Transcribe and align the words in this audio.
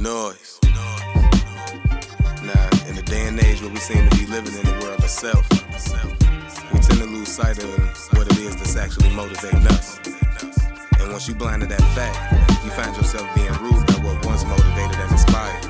noise. 0.00 0.58
Now, 2.42 2.68
in 2.88 2.96
the 2.96 3.02
day 3.04 3.28
and 3.28 3.38
age 3.38 3.60
where 3.60 3.70
we 3.70 3.76
seem 3.76 4.08
to 4.08 4.16
be 4.16 4.24
living 4.26 4.54
in 4.54 4.64
the 4.64 4.78
world 4.82 4.98
of 4.98 5.10
self, 5.10 5.46
we 6.72 6.80
tend 6.80 7.00
to 7.00 7.06
lose 7.06 7.28
sight 7.28 7.58
of 7.58 7.68
what 8.16 8.26
it 8.26 8.38
is 8.38 8.56
that's 8.56 8.76
actually 8.76 9.10
motivating 9.14 9.66
us. 9.68 10.00
And 10.98 11.10
once 11.12 11.28
you 11.28 11.34
blind 11.34 11.62
to 11.62 11.68
that 11.68 11.82
fact, 11.94 12.64
you 12.64 12.70
find 12.70 12.96
yourself 12.96 13.28
being 13.34 13.52
ruled 13.60 13.86
by 13.88 13.94
what 14.04 14.24
once 14.24 14.44
motivated 14.44 14.96
and 14.96 15.12
inspired. 15.12 15.69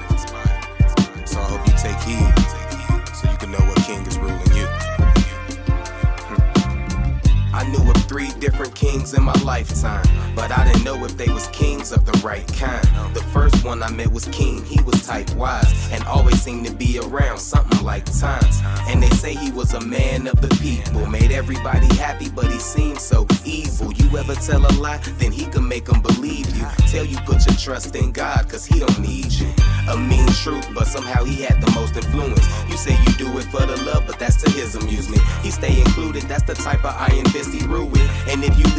Lifetime, 9.50 10.06
but 10.36 10.52
I 10.56 10.64
didn't 10.64 10.84
know 10.84 11.04
if 11.04 11.16
they 11.16 11.28
was 11.28 11.48
kings 11.48 11.90
of 11.90 12.06
the 12.06 12.16
right 12.24 12.46
kind. 12.54 12.86
The 13.16 13.24
first 13.32 13.64
one 13.64 13.82
I 13.82 13.90
met 13.90 14.12
was 14.12 14.27
King, 14.27 14.64
he 14.64 14.80
was 14.82 15.04
type 15.04 15.28
wise, 15.34 15.91
and 15.91 16.04
always 16.04 16.41
seemed 16.41 16.66
to 16.66 16.72
be 16.72 17.00
around 17.00 17.38
something 17.38 17.82
like 17.84 18.05
times. 18.20 18.60
And 18.86 19.02
they 19.02 19.10
say 19.10 19.34
he 19.34 19.50
was 19.50 19.74
a 19.74 19.80
man 19.80 20.28
of 20.28 20.41
the 20.41 20.52
people, 20.62 21.05
made 21.06 21.32
everybody 21.32 21.92
happy, 21.96 22.28
but 22.30 22.46
he 22.46 22.60
seemed 22.60 23.00
so 23.00 23.27
evil. 23.44 23.92
You 23.92 24.18
ever 24.18 24.36
tell 24.36 24.64
a 24.64 24.72
lie, 24.78 24.98
then 25.18 25.32
he 25.32 25.46
can 25.46 25.66
make 25.66 25.86
them 25.86 26.00
believe 26.00 26.48
you. 26.56 26.66
Tell 26.86 27.05
you 27.05 27.19
put 27.27 27.44
your 27.44 27.56
trust 27.56 27.96
in 27.96 28.12
God, 28.12 28.48
cause 28.48 28.64
he 28.64 28.78
don't 28.78 29.00
need 29.00 29.32
you. 29.32 29.50
A 29.88 29.96
mean 29.96 30.28
truth, 30.44 30.69
but 30.72 30.86
somehow 30.86 31.24
he 31.24 31.42
had 31.42 31.60
the 31.60 31.72
most 31.72 31.96
influence. 31.96 32.46
You 32.70 32.77
say 32.77 32.96
you 33.05 33.12
do 33.14 33.36
it 33.38 33.46
for 33.50 33.66
the 33.66 33.77
love, 33.82 34.05
but 34.06 34.16
that's 34.20 34.41
to 34.44 34.50
his 34.52 34.77
amusement. 34.77 35.22
He 35.42 35.50
stay 35.50 35.80
included, 35.80 36.22
that's 36.30 36.44
the 36.44 36.55
type 36.55 36.84
of 36.84 36.94
iron 36.94 37.24
fist 37.34 37.52
he 37.52 37.66
rule. 37.66 37.91
And 38.30 38.44
if 38.44 38.56
you 38.56 38.70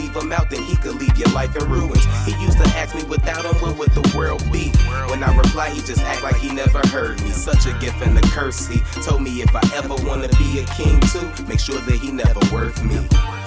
your 1.21 1.31
life 1.33 1.55
in 1.55 1.69
ruins. 1.69 2.03
He 2.25 2.33
used 2.41 2.57
to 2.57 2.67
ask 2.73 2.95
me 2.95 3.03
without 3.03 3.45
him, 3.45 3.53
what 3.61 3.77
would 3.77 3.91
the 3.91 4.05
world 4.17 4.41
be? 4.51 4.73
When 5.09 5.23
I 5.23 5.35
reply, 5.37 5.69
he 5.69 5.81
just 5.81 6.01
act 6.01 6.23
like 6.23 6.35
he 6.37 6.49
never 6.49 6.81
heard 6.89 7.21
me. 7.21 7.29
Such 7.29 7.67
a 7.67 7.73
gift 7.77 8.01
and 8.01 8.17
a 8.17 8.21
curse. 8.33 8.67
He 8.67 8.81
told 9.05 9.21
me 9.21 9.41
if 9.41 9.53
I 9.55 9.61
ever 9.77 9.95
wanna 10.07 10.29
be 10.41 10.59
a 10.59 10.65
king 10.73 10.99
too, 11.13 11.29
make 11.45 11.59
sure 11.59 11.77
that 11.77 11.97
he 12.01 12.11
never 12.11 12.41
worth 12.49 12.81
me. 12.83 12.97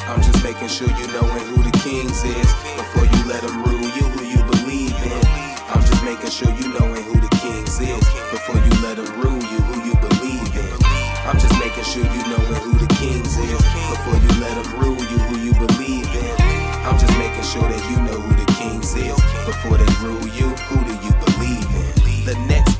I'm 0.06 0.22
just 0.22 0.44
making 0.44 0.68
sure 0.68 0.86
you 0.86 1.06
knowing 1.18 1.44
who 1.50 1.66
the 1.66 1.74
kings 1.82 2.22
is 2.22 2.50
before 2.78 3.06
you 3.10 3.20
let 3.26 3.42
them 3.42 3.58
rule 3.66 3.90
you, 3.98 4.06
who 4.14 4.22
you 4.22 4.40
believe 4.54 4.94
in. 5.02 5.22
I'm 5.74 5.82
just 5.82 6.04
making 6.04 6.30
sure 6.30 6.50
you 6.54 6.70
knowing 6.78 7.02
who 7.02 7.18
the 7.18 7.32
kings 7.42 7.80
is 7.80 8.04
before 8.30 8.60
you 8.62 8.72
let 8.86 9.02
them 9.02 9.10
rule 9.18 9.42
you, 9.42 9.58
who 9.66 9.77
you 9.82 9.94
believe 9.98 10.52
in. 10.54 10.78
I'm 11.27 11.38
just 11.40 11.58
making 11.58 11.84
sure 11.84 12.04
you 12.04 12.22
knowing 12.28 12.33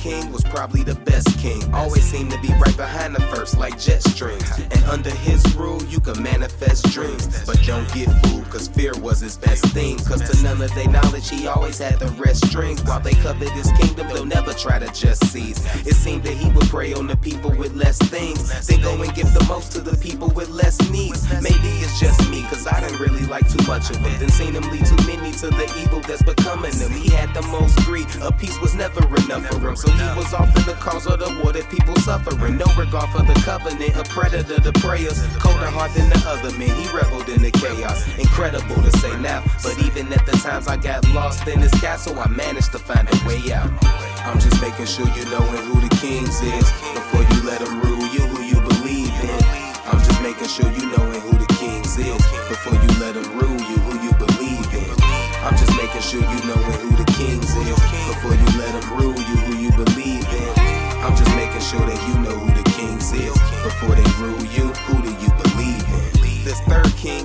king 0.05 0.31
was 0.31 0.45
probably 0.45 0.83
the 0.83 0.95
best 1.07 1.39
king. 1.39 1.63
Always 1.73 2.05
seemed 2.05 2.31
to 2.33 2.39
be 2.43 2.49
right 2.61 2.77
behind 2.77 3.15
the 3.17 3.23
first, 3.33 3.57
like 3.57 3.79
jet 3.79 4.03
strings. 4.03 4.47
And 4.59 4.85
under 4.85 5.09
his 5.09 5.43
rule, 5.57 5.83
you 5.85 5.99
can 5.99 6.23
manifest 6.23 6.93
dreams. 6.93 7.25
But 7.47 7.63
don't 7.63 7.91
get 7.95 8.11
fooled, 8.21 8.45
cause 8.51 8.69
fear 8.69 8.93
was 9.01 9.21
his 9.21 9.39
best 9.39 9.65
thing. 9.73 9.97
Cause 10.01 10.21
to 10.29 10.43
none 10.43 10.61
of 10.61 10.75
their 10.75 10.91
knowledge, 10.91 11.31
he 11.31 11.47
always 11.47 11.79
had 11.79 11.99
the 11.99 12.09
rest 12.23 12.45
strings. 12.49 12.85
While 12.85 13.01
they 13.01 13.15
covered 13.15 13.49
his 13.61 13.73
kingdom, 13.81 14.09
they'll 14.09 14.27
never 14.27 14.53
try 14.53 14.79
to 14.79 14.93
just 14.93 15.25
seize. 15.33 15.65
It 15.87 15.95
seemed 15.95 16.25
that 16.25 16.35
he 16.35 16.51
would 16.51 16.69
prey 16.69 16.93
on 16.93 17.07
the 17.07 17.17
people 17.17 17.53
with 17.53 17.75
less 17.75 17.97
things. 17.97 18.67
Then 18.67 18.83
go 18.83 19.01
and 19.01 19.15
give 19.15 19.33
the 19.33 19.45
most 19.49 19.73
to 19.73 19.81
the 19.81 19.97
people 19.97 20.29
with 20.29 20.51
less 20.51 20.77
needs. 20.91 21.25
Maybe 21.41 21.71
it's 21.81 21.99
just 21.99 22.29
me, 22.29 22.43
cause 22.51 22.67
I 22.67 22.79
didn't 22.81 23.01
really 23.01 23.25
like 23.25 23.49
too 23.49 23.65
much 23.67 23.89
of 23.89 23.97
it. 24.05 24.21
Then 24.21 24.29
seen 24.29 24.53
him 24.53 24.65
lead 24.71 24.85
too 24.85 25.01
many 25.07 25.33
to 25.41 25.49
the 25.49 25.67
evil 25.81 26.01
that's 26.01 26.23
becoming 26.23 26.77
them. 26.79 26.93
He 26.93 27.09
had 27.09 27.33
the 27.33 27.43
most 27.49 27.79
greed, 27.87 28.07
a 28.21 28.31
peace 28.31 28.61
was 28.61 28.75
never 28.75 29.01
enough 29.37 29.47
for 29.51 29.69
him. 29.69 29.77
So 29.77 29.91
he 29.91 30.07
was 30.17 30.33
often 30.33 30.65
the 30.65 30.75
cause 30.75 31.07
of 31.07 31.19
the 31.19 31.31
war 31.43 31.53
that 31.53 31.69
people 31.71 31.97
suffering. 31.97 32.57
No 32.57 32.67
regard 32.77 33.11
for 33.11 33.23
the 33.23 33.35
covenant, 33.45 33.97
a 33.97 34.05
predator 34.05 34.61
to 34.61 34.73
prayers. 34.81 35.21
Colder 35.39 35.71
heart 35.71 35.93
than 35.95 36.09
the 36.09 36.23
other 36.27 36.51
men, 36.59 36.71
he 36.71 36.87
reveled 36.97 37.29
in 37.29 37.43
the 37.43 37.51
chaos. 37.51 38.07
Incredible 38.19 38.77
to 38.83 38.91
say 38.99 39.15
now, 39.21 39.43
but 39.63 39.77
even 39.83 40.13
at 40.13 40.25
the 40.27 40.37
times 40.39 40.69
I 40.69 40.77
got 40.77 41.07
lost 41.11 41.47
in 41.49 41.61
his 41.61 41.73
castle, 41.81 42.19
I 42.19 42.29
managed 42.29 42.73
to 42.73 42.79
find 42.79 43.09
a 43.09 43.19
way 43.27 43.53
out. 43.53 43.71
I'm 44.25 44.39
just 44.39 44.61
making 44.63 44.87
sure 44.87 45.07
you 45.07 45.25
knowing 45.31 45.65
who 45.69 45.81
the 45.81 45.93
kings 46.01 46.41
is 46.41 46.67
before 46.95 47.23
you 47.23 47.43
let 47.45 47.61
them 47.61 47.81
rule 47.81 48.07
you, 48.09 48.23
who 48.33 48.43
you 48.43 48.61
believe 48.61 49.13
in. 49.23 49.45
I'm 49.85 50.01
just 50.01 50.21
making 50.23 50.49
sure 50.49 50.71
you 50.71 50.87
knowing 50.97 51.21
who 51.21 51.37
the 51.37 51.51
kings 51.61 51.99
is 51.99 52.23
before 52.49 52.73
you 52.73 52.91
let 53.01 53.15
them 53.15 53.29
rule 53.39 53.61
you, 53.69 53.77
who 53.85 53.93
you 54.01 54.13
believe 54.15 54.73
in. 54.73 54.95
I'm 55.45 55.57
just 55.57 55.77
making 55.77 56.01
sure 56.01 56.23
you 56.23 56.41
knowing 56.49 56.79
who 56.81 56.97
the 56.97 57.05
kings 57.13 57.53
is 57.53 57.77
before 58.09 58.33
you 58.33 58.49
let 58.59 58.73
them 58.81 58.99
rule 58.99 59.14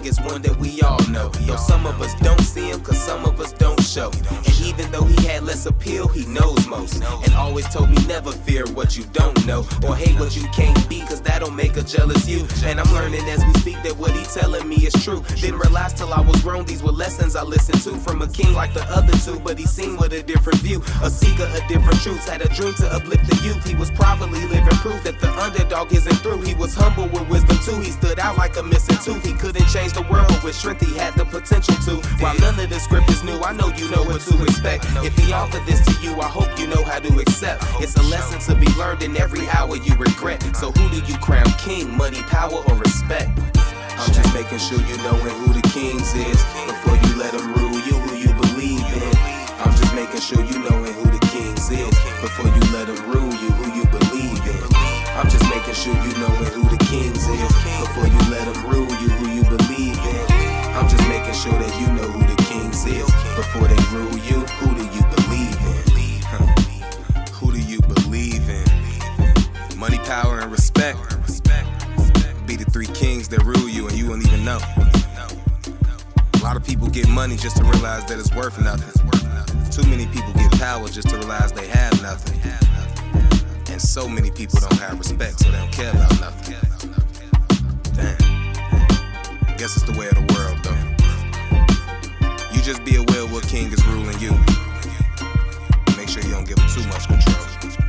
is 0.10 0.20
one 0.22 0.42
that 0.42 0.58
we 0.58 0.82
all 0.82 1.00
know. 1.10 1.30
Though 1.30 1.56
some 1.56 1.86
of 1.86 2.02
us 2.02 2.14
don't 2.22 2.42
see 2.42 2.70
him, 2.72 2.82
cause 2.82 2.98
some 2.98 3.24
of 3.26 3.40
us 3.40 3.54
show. 3.90 4.12
And 4.30 4.62
even 4.62 4.92
though 4.92 5.04
he 5.04 5.26
had 5.26 5.44
less 5.44 5.66
appeal, 5.66 6.08
he 6.08 6.26
knows 6.26 6.68
most. 6.68 7.02
And 7.02 7.34
always 7.34 7.68
told 7.74 7.90
me 7.90 7.98
never 8.06 8.32
fear 8.32 8.66
what 8.68 8.96
you 8.96 9.04
don't 9.14 9.46
know. 9.46 9.66
Or 9.86 9.96
hate 9.96 10.20
what 10.20 10.36
you 10.36 10.48
can't 10.50 10.88
be, 10.88 11.00
cause 11.02 11.22
that'll 11.22 11.52
make 11.52 11.76
a 11.76 11.84
jealous 11.84 12.28
you. 12.28 12.48
And 12.66 12.80
I'm 12.80 12.92
learning 12.94 13.28
as 13.30 13.44
we 13.44 13.54
speak 13.56 13.82
that 13.84 13.98
what 13.98 14.12
he 14.12 14.24
telling 14.26 14.68
me 14.68 14.76
is 14.76 14.94
true. 15.04 15.24
Didn't 15.42 15.60
realize 15.60 15.94
till 15.94 16.14
I 16.14 16.22
was 16.22 16.42
grown, 16.42 16.66
these 16.66 16.84
were 16.84 16.92
lessons 16.92 17.36
I 17.36 17.44
listened 17.44 17.82
to 17.84 17.98
from 17.98 18.22
a 18.22 18.28
king 18.28 18.54
like 18.54 18.74
the 18.74 18.84
other 18.84 19.14
two. 19.26 19.40
But 19.40 19.58
he 19.58 19.66
seen 19.66 19.98
with 19.98 20.14
a 20.14 20.22
different 20.22 20.60
view. 20.60 20.84
A 21.02 21.10
seeker 21.10 21.46
of 21.46 21.68
different 21.68 22.00
truths. 22.02 22.30
Had 22.30 22.42
a 22.42 22.50
dream 22.50 22.74
to 22.76 22.88
uplift 22.94 23.26
the 23.30 23.38
youth. 23.44 23.66
He 23.68 23.76
was 23.76 23.90
probably 23.92 24.46
living 24.46 24.80
proof 24.82 25.04
that 25.04 25.20
the 25.20 25.32
underdog 25.42 25.92
isn't 25.94 26.18
through. 26.18 26.42
He 26.42 26.54
was 26.54 26.74
humble 26.76 27.08
with 27.08 27.28
wisdom 27.30 27.58
too. 27.66 27.80
He 27.80 27.92
stood 27.92 28.20
out 28.20 28.38
like 28.38 28.58
a 28.58 28.64
missing 28.64 28.98
tooth. 29.04 29.24
He 29.26 29.34
couldn't 29.34 29.68
change 29.68 29.94
the 29.94 30.04
world 30.04 30.32
with 30.44 30.56
strength. 30.56 30.86
He 30.86 30.98
had 30.98 31.14
the 31.16 31.26
potential 31.26 31.76
to. 31.86 31.96
While 32.22 32.38
none 32.40 32.60
of 32.60 32.70
the 32.70 32.80
script 32.80 33.10
is 33.10 33.24
new, 33.24 33.40
I 33.42 33.54
know 33.54 33.68
you 33.79 33.79
know 33.88 34.04
what 34.04 34.20
to 34.22 34.44
expect. 34.44 34.84
If 35.06 35.16
he 35.18 35.32
offered 35.32 35.66
this 35.66 35.80
to 35.86 35.94
you, 36.04 36.20
I 36.20 36.28
hope 36.28 36.52
you 36.60 36.68
know 36.68 36.84
how 36.84 37.00
to 37.00 37.20
accept. 37.20 37.64
It's 37.80 37.96
a 37.96 38.04
lesson 38.12 38.40
to 38.52 38.60
be 38.60 38.68
learned 38.74 39.04
in 39.04 39.16
every 39.16 39.48
hour 39.50 39.78
you 39.78 39.96
regret. 39.96 40.44
So 40.56 40.72
who 40.72 40.90
do 40.90 41.00
you 41.06 41.18
crown 41.20 41.48
king? 41.58 41.96
Money, 41.96 42.22
power, 42.24 42.60
or 42.68 42.76
respect? 42.76 43.30
I'm 43.96 44.12
just 44.12 44.34
making 44.34 44.60
sure 44.60 44.80
you 44.80 44.98
know 45.04 45.16
who 45.16 45.54
the 45.54 45.64
kings 45.70 46.14
is 46.16 46.40
before 46.68 46.98
you 47.00 47.16
let 47.16 47.32
them 47.32 47.54
rule 47.56 47.80
you, 47.88 47.96
who 48.04 48.16
you 48.16 48.32
believe 48.34 48.84
in. 48.84 49.16
I'm 49.64 49.72
just 49.76 49.94
making 49.96 50.22
sure 50.22 50.44
you 50.44 50.60
know 50.60 50.76
who 50.84 51.06
the 51.12 51.24
kings 51.32 51.70
is 51.72 51.96
before 52.20 52.48
you 52.52 52.64
let 52.76 52.88
them 52.88 53.00
rule 53.08 53.34
you, 53.40 53.50
who 53.60 53.80
you 53.80 53.86
believe 53.92 54.44
in. 54.44 54.90
I'm 55.20 55.28
just 55.28 55.44
making 55.52 55.76
sure 55.76 55.96
you 55.96 56.12
knowing 56.16 56.52
who 56.56 56.64
the 56.72 56.80
kings 56.88 57.28
is 57.28 57.52
before 57.84 58.08
you 58.08 58.20
let 58.32 58.48
them 58.48 58.60
rule 58.72 58.88
you, 59.04 59.10
who 59.20 59.28
you 59.36 59.44
believe 59.44 60.00
in. 60.00 60.26
I'm 60.80 60.88
just 60.88 61.04
making 61.10 61.34
sure 61.34 61.52
that 61.60 61.79
three 72.70 72.88
kings 72.88 73.28
that 73.30 73.44
rule 73.44 73.68
you, 73.70 73.88
and 73.88 73.98
you 73.98 74.08
won't 74.08 74.26
even 74.26 74.46
know. 74.46 74.60
A 76.36 76.44
lot 76.44 76.56
of 76.56 76.64
people 76.64 76.88
get 76.88 77.08
money 77.10 77.36
just 77.36 77.58
to 77.58 77.64
realize 77.64 78.06
that 78.06 78.20
it's 78.20 78.34
worth 78.34 78.62
nothing. 78.62 78.94
Too 79.72 79.88
many 79.90 80.06
people 80.08 80.32
get 80.34 80.52
power 80.54 80.88
just 80.88 81.10
to 81.10 81.18
realize 81.18 81.52
they 81.52 81.68
have 81.68 82.02
nothing. 82.02 82.40
And 83.72 83.82
so 83.82 84.08
many 84.08 84.32
people 84.32 84.60
don't 84.60 84.80
have 84.80 84.98
respect, 84.98 85.40
so 85.40 85.52
they 85.52 85.58
don't 85.58 85.72
care 85.72 85.92
about 85.92 86.20
nothing. 86.20 86.56
Damn. 87.94 88.18
Guess 89.58 89.76
it's 89.78 89.84
the 89.84 89.98
way 89.98 90.08
of 90.08 90.16
the 90.16 90.26
world, 90.34 90.60
though. 90.64 90.78
You 92.56 92.62
just 92.62 92.84
be 92.86 92.96
aware 92.96 93.26
what 93.28 93.48
king 93.48 93.72
is 93.72 93.86
ruling 93.88 94.20
you. 94.20 94.32
Make 95.98 96.10
sure 96.10 96.24
you 96.24 96.32
don't 96.32 96.48
give 96.48 96.58
him 96.58 96.70
too 96.70 96.88
much 96.88 97.08
control. 97.08 97.89